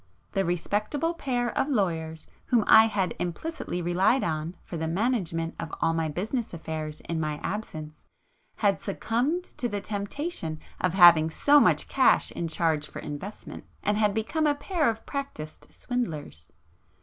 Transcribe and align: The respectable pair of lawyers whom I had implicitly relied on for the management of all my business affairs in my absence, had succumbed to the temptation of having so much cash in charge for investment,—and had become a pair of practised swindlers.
The 0.31 0.43
respectable 0.43 1.13
pair 1.13 1.55
of 1.55 1.69
lawyers 1.69 2.25
whom 2.47 2.63
I 2.65 2.87
had 2.87 3.13
implicitly 3.19 3.83
relied 3.83 4.23
on 4.23 4.55
for 4.63 4.75
the 4.75 4.87
management 4.87 5.53
of 5.59 5.71
all 5.79 5.93
my 5.93 6.09
business 6.09 6.55
affairs 6.55 7.01
in 7.01 7.19
my 7.19 7.39
absence, 7.43 8.03
had 8.55 8.79
succumbed 8.79 9.43
to 9.43 9.69
the 9.69 9.79
temptation 9.79 10.59
of 10.79 10.95
having 10.95 11.29
so 11.29 11.59
much 11.59 11.87
cash 11.87 12.31
in 12.31 12.47
charge 12.47 12.87
for 12.87 12.97
investment,—and 12.97 13.95
had 13.95 14.15
become 14.15 14.47
a 14.47 14.55
pair 14.55 14.89
of 14.89 15.05
practised 15.05 15.67
swindlers. 15.71 16.51